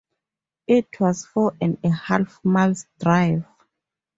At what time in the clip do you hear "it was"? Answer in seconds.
0.65-1.27